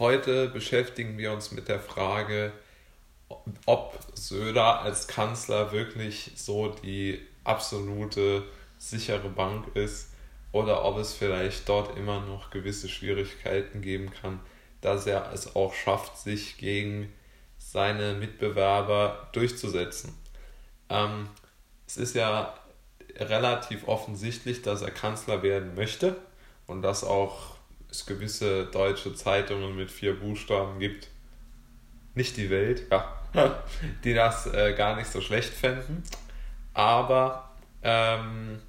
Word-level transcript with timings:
Heute 0.00 0.48
beschäftigen 0.48 1.18
wir 1.18 1.32
uns 1.32 1.52
mit 1.52 1.68
der 1.68 1.78
Frage, 1.78 2.50
ob 3.64 3.96
Söder 4.14 4.80
als 4.80 5.06
Kanzler 5.06 5.70
wirklich 5.70 6.32
so 6.34 6.68
die 6.68 7.20
absolute 7.44 8.42
sichere 8.76 9.28
Bank 9.28 9.76
ist 9.76 10.10
oder 10.50 10.84
ob 10.84 10.98
es 10.98 11.14
vielleicht 11.14 11.68
dort 11.68 11.96
immer 11.96 12.18
noch 12.18 12.50
gewisse 12.50 12.88
Schwierigkeiten 12.88 13.82
geben 13.82 14.10
kann, 14.10 14.40
dass 14.80 15.06
er 15.06 15.32
es 15.32 15.54
auch 15.54 15.74
schafft, 15.74 16.18
sich 16.18 16.58
gegen 16.58 17.12
seine 17.58 18.14
Mitbewerber 18.14 19.28
durchzusetzen. 19.30 20.12
Ähm, 20.88 21.28
es 21.86 21.98
ist 21.98 22.16
ja 22.16 22.58
relativ 23.16 23.86
offensichtlich, 23.86 24.60
dass 24.60 24.82
er 24.82 24.90
Kanzler 24.90 25.44
werden 25.44 25.76
möchte 25.76 26.16
und 26.66 26.82
dass 26.82 27.04
auch 27.04 27.53
es 27.94 28.06
gewisse 28.06 28.66
deutsche 28.66 29.14
Zeitungen 29.14 29.76
mit 29.76 29.90
vier 29.90 30.18
Buchstaben 30.18 30.78
gibt, 30.78 31.08
nicht 32.14 32.36
die 32.36 32.50
Welt, 32.50 32.86
ja, 32.90 33.22
die 34.04 34.14
das 34.14 34.46
äh, 34.46 34.74
gar 34.74 34.96
nicht 34.96 35.10
so 35.10 35.20
schlecht 35.20 35.52
fänden. 35.52 36.02
Aber 36.72 37.54
ähm, 37.82 38.60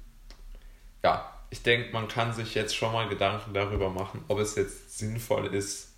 ja, 1.02 1.32
ich 1.50 1.62
denke, 1.62 1.92
man 1.92 2.08
kann 2.08 2.32
sich 2.32 2.54
jetzt 2.54 2.76
schon 2.76 2.92
mal 2.92 3.08
Gedanken 3.08 3.52
darüber 3.52 3.90
machen, 3.90 4.24
ob 4.28 4.38
es 4.38 4.54
jetzt 4.54 4.98
sinnvoll 4.98 5.54
ist, 5.54 5.92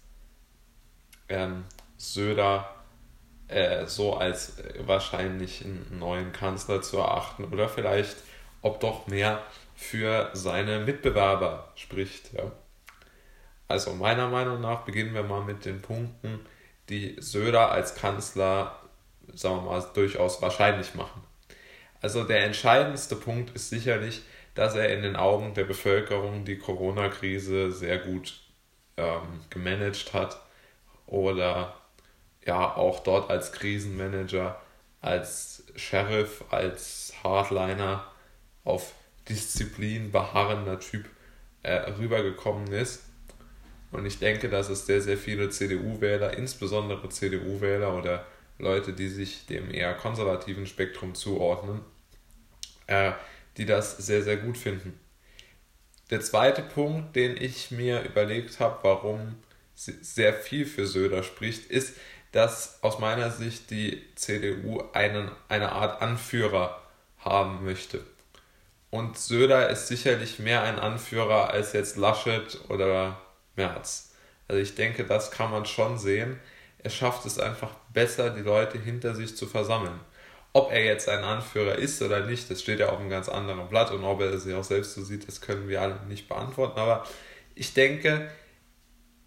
ähm, 1.28 1.64
Söder 1.98 2.74
äh, 3.48 3.86
so 3.86 4.16
als 4.16 4.58
äh, 4.58 4.86
wahrscheinlich 4.86 5.64
einen 5.64 5.98
neuen 5.98 6.32
Kanzler 6.32 6.80
zu 6.80 6.98
erachten 6.98 7.44
oder 7.44 7.68
vielleicht 7.68 8.16
ob 8.60 8.80
doch 8.80 9.06
mehr 9.06 9.42
für 9.76 10.30
seine 10.32 10.80
Mitbewerber 10.80 11.70
spricht. 11.76 12.32
Ja. 12.32 12.50
Also 13.68 13.92
meiner 13.92 14.28
Meinung 14.28 14.60
nach 14.60 14.84
beginnen 14.84 15.14
wir 15.14 15.22
mal 15.22 15.44
mit 15.44 15.64
den 15.64 15.82
Punkten, 15.82 16.40
die 16.88 17.16
Söder 17.20 17.70
als 17.70 17.94
Kanzler, 17.94 18.80
sagen 19.34 19.56
wir 19.56 19.62
mal, 19.62 19.84
durchaus 19.94 20.40
wahrscheinlich 20.40 20.94
machen. 20.94 21.22
Also 22.00 22.24
der 22.24 22.44
entscheidendste 22.44 23.16
Punkt 23.16 23.50
ist 23.54 23.68
sicherlich, 23.70 24.22
dass 24.54 24.74
er 24.74 24.92
in 24.92 25.02
den 25.02 25.16
Augen 25.16 25.54
der 25.54 25.64
Bevölkerung 25.64 26.44
die 26.44 26.58
Corona-Krise 26.58 27.70
sehr 27.72 27.98
gut 27.98 28.40
ähm, 28.96 29.40
gemanagt 29.50 30.14
hat 30.14 30.40
oder 31.06 31.74
ja 32.44 32.74
auch 32.74 33.00
dort 33.00 33.30
als 33.30 33.52
Krisenmanager, 33.52 34.60
als 35.00 35.64
Sheriff, 35.76 36.44
als 36.50 37.12
Hardliner 37.22 38.10
auf 38.64 38.94
Disziplin 39.28 40.10
beharrender 40.10 40.80
Typ 40.80 41.08
äh, 41.62 41.74
rübergekommen 41.98 42.72
ist. 42.72 43.07
Und 43.90 44.04
ich 44.06 44.18
denke, 44.18 44.48
dass 44.48 44.68
es 44.68 44.86
sehr, 44.86 45.00
sehr 45.00 45.16
viele 45.16 45.48
CDU-Wähler, 45.50 46.36
insbesondere 46.36 47.08
CDU-Wähler 47.08 47.96
oder 47.96 48.26
Leute, 48.58 48.92
die 48.92 49.08
sich 49.08 49.46
dem 49.46 49.72
eher 49.72 49.94
konservativen 49.94 50.66
Spektrum 50.66 51.14
zuordnen, 51.14 51.80
äh, 52.86 53.12
die 53.56 53.66
das 53.66 53.96
sehr, 53.96 54.22
sehr 54.22 54.36
gut 54.36 54.58
finden. 54.58 54.98
Der 56.10 56.20
zweite 56.20 56.62
Punkt, 56.62 57.16
den 57.16 57.36
ich 57.36 57.70
mir 57.70 58.02
überlegt 58.02 58.60
habe, 58.60 58.78
warum 58.82 59.36
sehr 59.74 60.34
viel 60.34 60.66
für 60.66 60.86
Söder 60.86 61.22
spricht, 61.22 61.70
ist, 61.70 61.96
dass 62.32 62.82
aus 62.82 62.98
meiner 62.98 63.30
Sicht 63.30 63.70
die 63.70 64.02
CDU 64.16 64.82
einen, 64.92 65.30
eine 65.48 65.72
Art 65.72 66.02
Anführer 66.02 66.82
haben 67.18 67.64
möchte. 67.64 68.04
Und 68.90 69.18
Söder 69.18 69.68
ist 69.68 69.88
sicherlich 69.88 70.38
mehr 70.38 70.62
ein 70.62 70.78
Anführer 70.78 71.50
als 71.50 71.74
jetzt 71.74 71.96
Laschet 71.96 72.58
oder 72.68 73.20
Merz. 73.58 74.14
Also 74.48 74.62
ich 74.62 74.74
denke, 74.74 75.04
das 75.04 75.30
kann 75.30 75.50
man 75.50 75.66
schon 75.66 75.98
sehen. 75.98 76.40
Er 76.78 76.90
schafft 76.90 77.26
es 77.26 77.38
einfach 77.38 77.74
besser, 77.92 78.30
die 78.30 78.40
Leute 78.40 78.78
hinter 78.78 79.14
sich 79.14 79.36
zu 79.36 79.46
versammeln. 79.46 80.00
Ob 80.54 80.72
er 80.72 80.82
jetzt 80.82 81.08
ein 81.10 81.22
Anführer 81.22 81.74
ist 81.74 82.00
oder 82.00 82.24
nicht, 82.24 82.50
das 82.50 82.62
steht 82.62 82.80
ja 82.80 82.88
auf 82.88 82.98
einem 82.98 83.10
ganz 83.10 83.28
anderen 83.28 83.68
Blatt 83.68 83.90
und 83.90 84.02
ob 84.04 84.22
er 84.22 84.38
sich 84.38 84.54
auch 84.54 84.64
selbst 84.64 84.94
so 84.94 85.02
sieht, 85.02 85.28
das 85.28 85.42
können 85.42 85.68
wir 85.68 85.82
alle 85.82 86.00
nicht 86.08 86.28
beantworten. 86.28 86.78
Aber 86.78 87.04
ich 87.54 87.74
denke, 87.74 88.30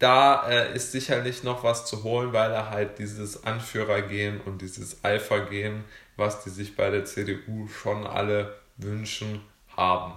da 0.00 0.48
äh, 0.48 0.74
ist 0.74 0.90
sicherlich 0.90 1.44
noch 1.44 1.62
was 1.62 1.86
zu 1.86 2.02
holen, 2.02 2.32
weil 2.32 2.50
er 2.50 2.70
halt 2.70 2.98
dieses 2.98 3.44
Anführergehen 3.44 4.40
und 4.40 4.60
dieses 4.60 5.04
Alpha-Gehen, 5.04 5.84
was 6.16 6.42
die 6.42 6.50
sich 6.50 6.74
bei 6.74 6.90
der 6.90 7.04
CDU 7.04 7.68
schon 7.68 8.04
alle 8.04 8.56
wünschen, 8.78 9.42
haben. 9.76 10.14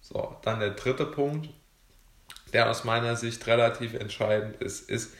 So, 0.00 0.36
dann 0.42 0.60
der 0.60 0.70
dritte 0.70 1.04
Punkt, 1.04 1.50
der 2.54 2.70
aus 2.70 2.84
meiner 2.84 3.16
Sicht 3.16 3.46
relativ 3.46 3.94
entscheidend 3.94 4.56
ist, 4.62 4.88
ist, 4.88 5.12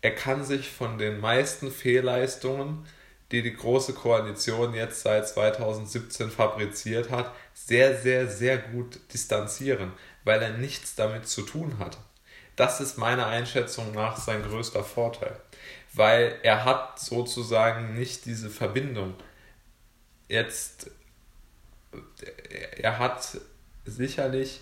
er 0.00 0.14
kann 0.14 0.44
sich 0.44 0.70
von 0.70 0.96
den 0.98 1.20
meisten 1.20 1.70
Fehlleistungen, 1.70 2.86
die 3.32 3.42
die 3.42 3.54
Große 3.54 3.92
Koalition 3.92 4.72
jetzt 4.72 5.02
seit 5.02 5.28
2017 5.28 6.30
fabriziert 6.30 7.10
hat, 7.10 7.34
sehr, 7.52 7.98
sehr, 7.98 8.28
sehr 8.28 8.56
gut 8.56 9.00
distanzieren, 9.12 9.92
weil 10.24 10.40
er 10.40 10.52
nichts 10.52 10.94
damit 10.94 11.28
zu 11.28 11.42
tun 11.42 11.78
hat. 11.78 11.98
Das 12.54 12.80
ist 12.80 12.96
meiner 12.96 13.26
Einschätzung 13.26 13.92
nach 13.92 14.16
sein 14.16 14.42
größter 14.42 14.84
Vorteil, 14.84 15.38
weil 15.92 16.38
er 16.42 16.64
hat 16.64 17.00
sozusagen 17.00 17.94
nicht 17.94 18.24
diese 18.24 18.48
Verbindung. 18.48 19.14
Jetzt 20.28 20.90
er 22.78 22.98
hat 22.98 23.38
sicherlich 23.84 24.60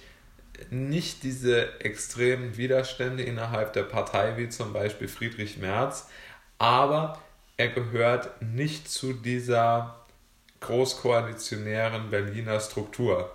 nicht 0.70 1.22
diese 1.22 1.80
extremen 1.80 2.56
Widerstände 2.56 3.22
innerhalb 3.22 3.72
der 3.72 3.82
Partei 3.82 4.36
wie 4.36 4.48
zum 4.48 4.72
Beispiel 4.72 5.08
Friedrich 5.08 5.58
Merz, 5.58 6.08
aber 6.58 7.18
er 7.56 7.68
gehört 7.68 8.42
nicht 8.42 8.90
zu 8.90 9.12
dieser 9.12 10.04
großkoalitionären 10.60 12.10
Berliner 12.10 12.60
Struktur, 12.60 13.30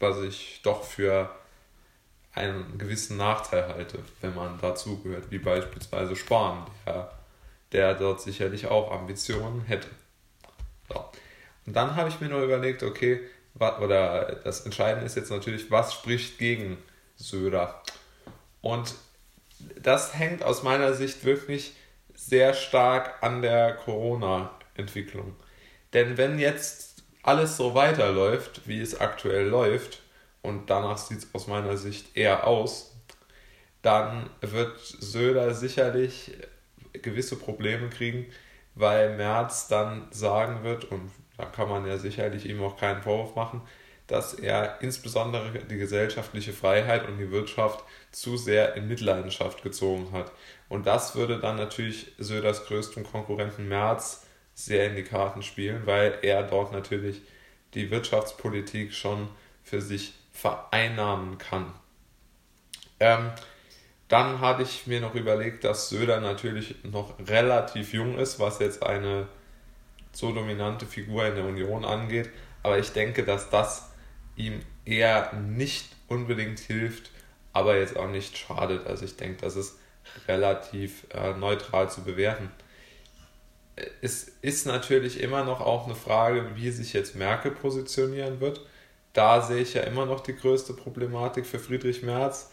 was 0.00 0.18
ich 0.20 0.60
doch 0.62 0.82
für 0.82 1.30
einen 2.32 2.78
gewissen 2.78 3.16
Nachteil 3.16 3.68
halte, 3.68 3.98
wenn 4.20 4.34
man 4.34 4.60
dazugehört, 4.60 5.30
wie 5.30 5.38
beispielsweise 5.38 6.16
Spahn, 6.16 6.66
der, 6.86 7.12
der 7.72 7.94
dort 7.94 8.20
sicherlich 8.20 8.66
auch 8.66 8.90
Ambitionen 8.90 9.62
hätte. 9.62 9.88
So. 10.88 11.04
Und 11.66 11.74
dann 11.74 11.94
habe 11.96 12.08
ich 12.08 12.20
mir 12.20 12.28
nur 12.28 12.42
überlegt, 12.42 12.82
okay, 12.82 13.20
oder 13.58 14.40
das 14.44 14.62
Entscheidende 14.62 15.06
ist 15.06 15.16
jetzt 15.16 15.30
natürlich, 15.30 15.70
was 15.70 15.94
spricht 15.94 16.38
gegen 16.38 16.78
Söder? 17.16 17.82
Und 18.60 18.94
das 19.80 20.14
hängt 20.14 20.42
aus 20.42 20.62
meiner 20.62 20.94
Sicht 20.94 21.24
wirklich 21.24 21.74
sehr 22.14 22.54
stark 22.54 23.22
an 23.22 23.42
der 23.42 23.74
Corona-Entwicklung. 23.74 25.36
Denn 25.92 26.16
wenn 26.16 26.38
jetzt 26.38 27.04
alles 27.22 27.56
so 27.56 27.74
weiterläuft, 27.74 28.66
wie 28.66 28.80
es 28.80 29.00
aktuell 29.00 29.46
läuft, 29.46 30.00
und 30.42 30.68
danach 30.68 30.98
sieht 30.98 31.18
es 31.18 31.34
aus 31.34 31.46
meiner 31.46 31.76
Sicht 31.76 32.16
eher 32.16 32.46
aus, 32.46 32.94
dann 33.82 34.28
wird 34.40 34.78
Söder 34.80 35.54
sicherlich 35.54 36.32
gewisse 36.92 37.36
Probleme 37.36 37.88
kriegen, 37.88 38.26
weil 38.74 39.16
Merz 39.16 39.68
dann 39.68 40.08
sagen 40.10 40.64
wird, 40.64 40.84
und 40.84 41.10
da 41.36 41.44
kann 41.44 41.68
man 41.68 41.86
ja 41.86 41.98
sicherlich 41.98 42.46
ihm 42.46 42.62
auch 42.62 42.76
keinen 42.76 43.02
Vorwurf 43.02 43.34
machen, 43.34 43.62
dass 44.06 44.34
er 44.34 44.80
insbesondere 44.82 45.58
die 45.58 45.78
gesellschaftliche 45.78 46.52
Freiheit 46.52 47.08
und 47.08 47.18
die 47.18 47.30
Wirtschaft 47.30 47.84
zu 48.10 48.36
sehr 48.36 48.74
in 48.74 48.86
Mitleidenschaft 48.86 49.62
gezogen 49.62 50.12
hat. 50.12 50.30
Und 50.68 50.86
das 50.86 51.16
würde 51.16 51.38
dann 51.38 51.56
natürlich 51.56 52.12
Söders 52.18 52.66
größten 52.66 53.04
Konkurrenten 53.04 53.66
Merz 53.68 54.26
sehr 54.54 54.86
in 54.86 54.96
die 54.96 55.04
Karten 55.04 55.42
spielen, 55.42 55.86
weil 55.86 56.18
er 56.22 56.42
dort 56.42 56.72
natürlich 56.72 57.22
die 57.72 57.90
Wirtschaftspolitik 57.90 58.92
schon 58.92 59.28
für 59.62 59.80
sich 59.80 60.12
vereinnahmen 60.32 61.38
kann. 61.38 61.72
Ähm, 63.00 63.30
dann 64.08 64.40
hatte 64.40 64.62
ich 64.62 64.86
mir 64.86 65.00
noch 65.00 65.14
überlegt, 65.14 65.64
dass 65.64 65.88
Söder 65.88 66.20
natürlich 66.20 66.76
noch 66.84 67.14
relativ 67.26 67.92
jung 67.94 68.18
ist, 68.18 68.38
was 68.38 68.58
jetzt 68.58 68.82
eine 68.82 69.26
so 70.16 70.32
dominante 70.32 70.86
Figur 70.86 71.26
in 71.26 71.34
der 71.34 71.44
Union 71.44 71.84
angeht. 71.84 72.30
Aber 72.62 72.78
ich 72.78 72.92
denke, 72.92 73.24
dass 73.24 73.50
das 73.50 73.90
ihm 74.36 74.60
eher 74.84 75.32
nicht 75.34 75.94
unbedingt 76.08 76.58
hilft, 76.60 77.10
aber 77.52 77.78
jetzt 77.78 77.96
auch 77.96 78.08
nicht 78.08 78.36
schadet. 78.36 78.86
Also 78.86 79.04
ich 79.04 79.16
denke, 79.16 79.40
das 79.42 79.56
ist 79.56 79.78
relativ 80.28 81.06
äh, 81.10 81.34
neutral 81.34 81.90
zu 81.90 82.02
bewerten. 82.02 82.50
Es 84.00 84.28
ist 84.40 84.66
natürlich 84.66 85.20
immer 85.20 85.44
noch 85.44 85.60
auch 85.60 85.86
eine 85.86 85.96
Frage, 85.96 86.54
wie 86.54 86.70
sich 86.70 86.92
jetzt 86.92 87.16
Merkel 87.16 87.50
positionieren 87.50 88.40
wird. 88.40 88.60
Da 89.12 89.42
sehe 89.42 89.62
ich 89.62 89.74
ja 89.74 89.82
immer 89.82 90.06
noch 90.06 90.20
die 90.20 90.36
größte 90.36 90.74
Problematik 90.74 91.46
für 91.46 91.58
Friedrich 91.58 92.02
Merz 92.02 92.50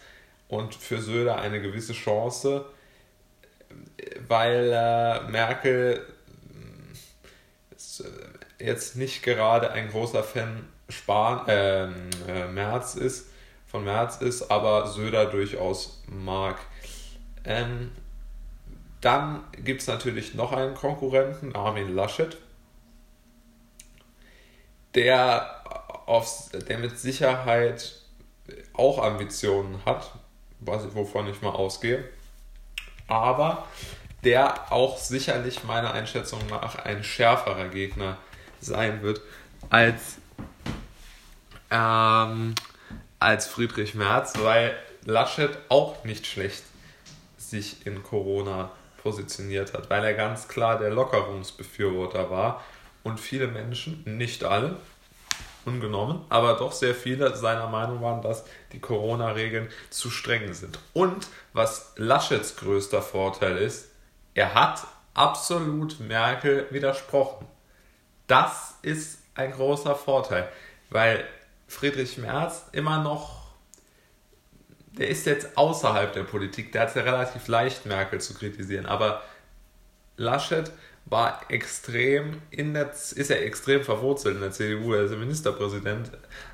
und 0.47 0.75
für 0.75 1.01
Söder 1.01 1.39
eine 1.39 1.61
gewisse 1.61 1.93
Chance, 1.93 2.65
weil 4.27 4.71
äh, 4.71 5.29
Merkel 5.29 6.05
jetzt 8.59 8.95
nicht 8.95 9.23
gerade 9.23 9.71
ein 9.71 9.89
großer 9.89 10.23
Fan 10.23 10.67
Spahn, 10.89 11.45
ähm, 11.47 12.09
äh, 12.27 12.47
Merz 12.47 12.95
ist, 12.95 13.29
von 13.65 13.83
Merz 13.83 14.17
ist, 14.17 14.51
aber 14.51 14.87
Söder 14.87 15.25
durchaus 15.25 16.03
mag. 16.07 16.57
Ähm, 17.45 17.91
dann 18.99 19.43
gibt 19.53 19.81
es 19.81 19.87
natürlich 19.87 20.35
noch 20.35 20.51
einen 20.51 20.75
Konkurrenten, 20.75 21.55
Armin 21.55 21.95
Laschet, 21.95 22.37
der, 24.93 25.63
auf, 26.05 26.49
der 26.51 26.77
mit 26.77 26.99
Sicherheit 26.99 28.01
auch 28.73 29.01
Ambitionen 29.01 29.83
hat, 29.85 30.11
was, 30.59 30.93
wovon 30.93 31.27
ich 31.29 31.41
mal 31.41 31.51
ausgehe, 31.51 32.03
aber 33.07 33.65
der 34.23 34.71
auch 34.71 34.97
sicherlich 34.97 35.63
meiner 35.63 35.93
Einschätzung 35.93 36.39
nach 36.47 36.75
ein 36.75 37.03
schärferer 37.03 37.69
Gegner 37.69 38.17
sein 38.59 39.01
wird 39.01 39.21
als, 39.69 40.17
ähm, 41.69 42.55
als 43.19 43.47
Friedrich 43.47 43.95
Merz, 43.95 44.33
weil 44.39 44.75
Laschet 45.05 45.57
auch 45.69 46.03
nicht 46.03 46.27
schlecht 46.27 46.63
sich 47.37 47.85
in 47.85 48.03
Corona 48.03 48.71
positioniert 49.01 49.73
hat, 49.73 49.89
weil 49.89 50.03
er 50.03 50.13
ganz 50.13 50.47
klar 50.47 50.77
der 50.77 50.91
Lockerungsbefürworter 50.91 52.29
war 52.29 52.63
und 53.03 53.19
viele 53.19 53.47
Menschen, 53.47 54.03
nicht 54.05 54.43
alle, 54.43 54.77
ungenommen, 55.65 56.21
aber 56.29 56.55
doch 56.55 56.71
sehr 56.71 56.95
viele 56.95 57.35
seiner 57.35 57.67
Meinung 57.67 58.01
waren, 58.01 58.21
dass 58.21 58.45
die 58.71 58.79
Corona-Regeln 58.79 59.69
zu 59.89 60.09
streng 60.09 60.53
sind. 60.53 60.79
Und 60.93 61.27
was 61.53 61.93
Laschets 61.97 62.55
größter 62.55 63.01
Vorteil 63.01 63.57
ist, 63.57 63.90
er 64.33 64.53
hat 64.53 64.85
absolut 65.13 65.99
Merkel 65.99 66.67
widersprochen. 66.71 67.47
Das 68.27 68.75
ist 68.81 69.19
ein 69.35 69.51
großer 69.51 69.95
Vorteil, 69.95 70.47
weil 70.89 71.25
Friedrich 71.67 72.17
Merz 72.17 72.65
immer 72.71 73.01
noch, 73.03 73.41
der 74.97 75.09
ist 75.09 75.25
jetzt 75.25 75.57
außerhalb 75.57 76.13
der 76.13 76.23
Politik, 76.23 76.71
der 76.71 76.81
hat 76.81 76.89
es 76.89 76.95
ja 76.95 77.03
relativ 77.03 77.47
leicht, 77.47 77.85
Merkel 77.85 78.19
zu 78.19 78.33
kritisieren, 78.33 78.85
aber 78.85 79.23
Laschet 80.17 80.71
war 81.05 81.41
extrem 81.49 82.41
in 82.51 82.73
der, 82.73 82.91
ist 82.91 83.29
ja 83.29 83.37
extrem 83.37 83.83
verwurzelt 83.83 84.35
in 84.35 84.41
der 84.41 84.51
CDU, 84.51 84.93
er 84.93 85.03
ist 85.03 85.11
Ministerpräsident. 85.11 86.11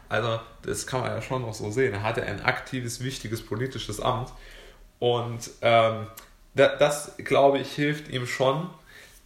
Also, 0.09 0.39
das 0.62 0.88
kann 0.88 1.01
man 1.01 1.12
ja 1.12 1.21
schon 1.21 1.41
noch 1.41 1.53
so 1.53 1.69
sehen. 1.69 1.94
Er 1.94 2.03
hatte 2.03 2.24
ein 2.24 2.41
aktives, 2.41 3.03
wichtiges 3.03 3.45
politisches 3.45 4.00
Amt. 4.00 4.31
Und 5.00 5.50
ähm, 5.62 6.07
das, 6.57 7.13
glaube 7.18 7.59
ich, 7.59 7.71
hilft 7.74 8.09
ihm 8.09 8.27
schon, 8.27 8.69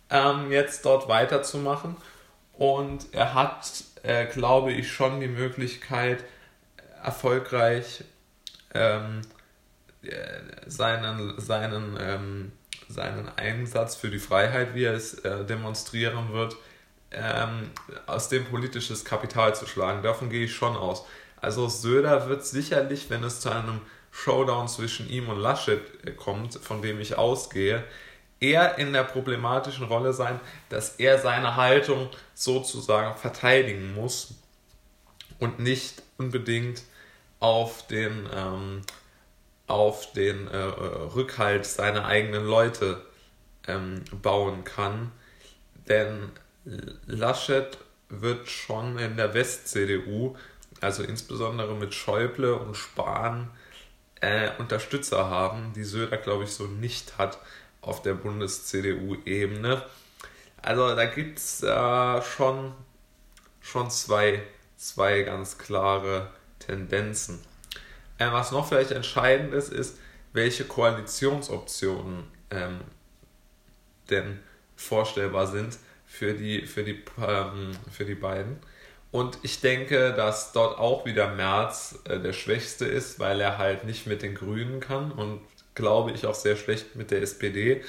ähm, 0.10 0.52
jetzt 0.52 0.86
dort 0.86 1.08
weiterzumachen. 1.08 1.96
Und 2.54 3.14
er 3.14 3.34
hat, 3.34 3.84
äh, 4.04 4.26
glaube 4.26 4.72
ich, 4.72 4.92
schon 4.92 5.20
die 5.20 5.28
Möglichkeit, 5.28 6.24
erfolgreich 7.04 8.04
ähm, 8.74 9.22
äh, 10.04 10.12
seinen, 10.68 11.40
seinen 11.40 11.98
ähm, 12.00 12.52
seinen 12.92 13.30
Einsatz 13.38 13.96
für 13.96 14.10
die 14.10 14.20
Freiheit, 14.20 14.76
wie 14.76 14.84
er 14.84 14.94
es 14.94 15.16
äh, 15.20 15.44
demonstrieren 15.46 16.34
wird, 16.34 16.56
ähm, 17.12 17.72
aus 18.06 18.30
dem 18.30 18.46
politisches 18.46 19.06
Kapital 19.06 19.56
zu 19.56 19.66
schlagen. 19.66 20.04
Davon 20.04 20.30
gehe 20.30 20.46
ich 20.46 20.56
schon 20.56 20.76
aus. 20.76 21.06
Also 21.40 21.68
Söder 21.68 22.30
wird 22.30 22.46
sicherlich, 22.46 23.10
wenn 23.10 23.24
es 23.24 23.40
zu 23.40 23.50
einem 23.50 23.82
Showdown 24.12 24.68
zwischen 24.68 25.10
ihm 25.10 25.30
und 25.30 25.40
Laschet 25.40 25.82
äh, 26.06 26.12
kommt, 26.12 26.56
von 26.56 26.82
dem 26.82 27.00
ich 27.00 27.18
ausgehe, 27.18 27.84
eher 28.40 28.78
in 28.78 28.92
der 28.94 29.04
problematischen 29.04 29.86
Rolle 29.86 30.14
sein, 30.14 30.40
dass 30.70 30.96
er 30.98 31.20
seine 31.20 31.56
Haltung 31.56 32.10
sozusagen 32.34 33.16
verteidigen 33.18 33.94
muss 33.94 34.34
und 35.40 35.60
nicht 35.60 36.02
unbedingt 36.18 36.84
auf 37.40 37.88
den 37.88 38.28
ähm, 38.34 38.82
auf 39.68 40.12
den 40.12 40.48
äh, 40.48 40.58
Rückhalt 40.58 41.66
seiner 41.66 42.06
eigenen 42.06 42.46
Leute 42.46 43.02
ähm, 43.68 44.04
bauen 44.22 44.66
kann. 44.66 45.12
Denn 45.88 46.32
Laschet 47.06 47.78
wird 48.10 48.50
schon 48.50 49.00
in 49.00 49.16
der 49.16 49.34
West-CDU, 49.34 50.36
also 50.82 51.04
insbesondere 51.04 51.74
mit 51.76 51.94
Schäuble 51.94 52.56
und 52.56 52.76
Spahn, 52.76 53.50
äh, 54.22 54.50
Unterstützer 54.60 55.30
haben, 55.30 55.74
die 55.74 55.84
Söder, 55.84 56.18
glaube 56.18 56.46
ich, 56.46 56.52
so 56.52 56.66
nicht 56.66 57.18
hat 57.18 57.40
auf 57.82 58.02
der 58.02 58.14
Bundes-CDU-Ebene. 58.14 59.84
Also 60.62 60.96
da 60.96 61.06
gibt 61.06 61.40
es 61.40 61.64
äh, 61.64 62.22
schon, 62.22 62.74
schon 63.60 63.90
zwei, 63.90 64.42
zwei 64.78 65.24
ganz 65.24 65.58
klare 65.58 66.30
Tendenzen. 66.60 67.40
Äh, 68.20 68.32
was 68.32 68.52
noch 68.52 68.68
vielleicht 68.68 68.92
entscheidend 68.92 69.54
ist, 69.54 69.74
ist, 69.74 69.98
welche 70.34 70.66
Koalitionsoptionen 70.66 72.24
ähm, 72.52 72.82
denn 74.10 74.40
vorstellbar 74.76 75.48
sind 75.48 75.78
für 76.06 76.34
die, 76.34 76.68
für, 76.68 76.84
die, 76.84 77.04
ähm, 77.18 77.72
für 77.92 78.06
die 78.06 78.16
beiden. 78.16 78.60
Und 79.12 79.40
ich 79.42 79.60
denke, 79.60 80.14
dass 80.14 80.54
dort 80.54 80.80
auch 80.80 81.06
wieder 81.06 81.34
Merz 81.34 82.00
äh, 82.06 82.20
der 82.20 82.34
Schwächste 82.34 82.86
ist, 82.86 83.20
weil 83.20 83.42
er 83.42 83.58
halt 83.58 83.84
nicht 83.84 84.08
mit 84.08 84.22
den 84.22 84.36
Grünen 84.36 84.80
kann 84.80 85.12
und 85.12 85.42
glaube 85.76 86.12
ich 86.12 86.26
auch 86.26 86.36
sehr 86.36 86.56
schlecht 86.56 86.96
mit 86.96 87.12
der 87.12 87.22
SPD. 87.22 87.84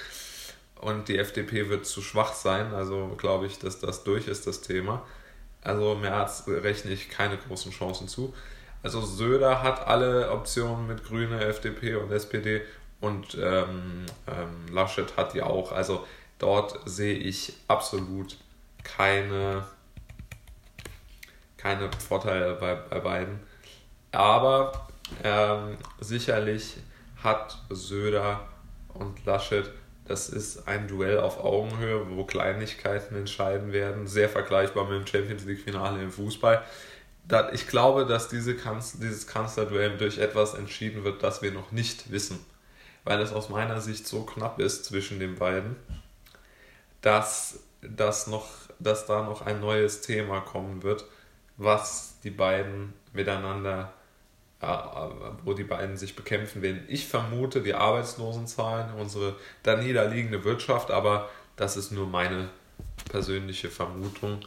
Und 0.80 1.08
die 1.08 1.18
FDP 1.18 1.68
wird 1.68 1.86
zu 1.86 2.02
schwach 2.02 2.32
sein, 2.32 2.74
also 2.74 3.14
glaube 3.16 3.46
ich, 3.46 3.60
dass 3.60 3.78
das 3.78 4.02
durch 4.02 4.26
ist, 4.26 4.48
das 4.48 4.62
Thema. 4.62 5.06
Also 5.62 5.94
Merz 5.94 6.44
rechne 6.48 6.90
ich 6.90 7.08
keine 7.08 7.36
großen 7.36 7.70
Chancen 7.70 8.08
zu. 8.08 8.34
Also 8.82 9.00
Söder 9.00 9.62
hat 9.62 9.86
alle 9.86 10.32
Optionen 10.32 10.88
mit 10.88 11.04
Grüne, 11.04 11.44
FDP 11.44 11.94
und 11.94 12.10
SPD 12.10 12.62
und 13.00 13.36
ähm, 13.40 14.06
ähm, 14.26 14.74
Laschet 14.74 15.16
hat 15.16 15.34
die 15.34 15.42
auch. 15.42 15.70
Also 15.70 16.04
dort 16.38 16.80
sehe 16.84 17.14
ich 17.14 17.54
absolut 17.68 18.36
keine, 18.82 19.64
keine 21.62 21.90
Vorteile 21.92 22.54
bei, 22.54 22.74
bei 22.74 23.00
beiden. 23.00 23.40
Aber 24.10 24.88
ähm, 25.22 25.76
sicherlich 26.00 26.76
hat 27.22 27.58
Söder 27.70 28.40
und 28.94 29.24
Laschet, 29.24 29.70
das 30.04 30.28
ist 30.28 30.66
ein 30.66 30.88
Duell 30.88 31.20
auf 31.20 31.42
Augenhöhe, 31.42 32.10
wo 32.10 32.24
Kleinigkeiten 32.24 33.14
entscheiden 33.14 33.72
werden. 33.72 34.06
Sehr 34.06 34.28
vergleichbar 34.28 34.84
mit 34.84 34.98
dem 34.98 35.06
Champions 35.06 35.44
League-Finale 35.44 36.02
im 36.02 36.10
Fußball 36.10 36.62
ich 37.52 37.68
glaube, 37.68 38.06
dass 38.06 38.28
diese 38.28 38.56
Kanz 38.56 38.98
dieses 38.98 39.26
Kanzlerduell 39.26 39.96
durch 39.96 40.18
etwas 40.18 40.54
entschieden 40.54 41.04
wird, 41.04 41.22
das 41.22 41.42
wir 41.42 41.52
noch 41.52 41.72
nicht 41.72 42.10
wissen. 42.10 42.44
Weil 43.04 43.20
es 43.20 43.32
aus 43.32 43.48
meiner 43.48 43.80
Sicht 43.80 44.06
so 44.06 44.24
knapp 44.24 44.60
ist 44.60 44.84
zwischen 44.84 45.18
den 45.18 45.36
beiden, 45.36 45.76
dass, 47.00 47.60
dass, 47.80 48.26
noch, 48.26 48.46
dass 48.78 49.06
da 49.06 49.22
noch 49.22 49.42
ein 49.42 49.60
neues 49.60 50.02
Thema 50.02 50.40
kommen 50.40 50.82
wird, 50.82 51.04
was 51.56 52.18
die 52.24 52.30
beiden 52.30 52.92
miteinander, 53.12 53.92
äh, 54.60 54.66
wo 55.44 55.54
die 55.54 55.64
beiden 55.64 55.96
sich 55.96 56.16
bekämpfen 56.16 56.62
werden. 56.62 56.84
Ich 56.88 57.06
vermute 57.06 57.62
die 57.62 57.74
Arbeitslosenzahlen, 57.74 58.94
unsere 58.94 59.36
da 59.62 59.76
niederliegende 59.76 60.44
Wirtschaft, 60.44 60.90
aber 60.90 61.28
das 61.56 61.76
ist 61.76 61.92
nur 61.92 62.06
meine 62.06 62.48
persönliche 63.10 63.70
Vermutung 63.70 64.44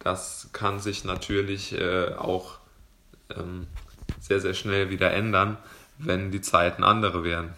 das 0.00 0.48
kann 0.52 0.80
sich 0.80 1.04
natürlich 1.04 1.78
äh, 1.78 2.14
auch 2.14 2.58
ähm, 3.36 3.66
sehr, 4.18 4.40
sehr 4.40 4.54
schnell 4.54 4.90
wieder 4.90 5.12
ändern, 5.12 5.58
wenn 5.98 6.30
die 6.30 6.40
Zeiten 6.40 6.82
andere 6.82 7.22
wären. 7.22 7.54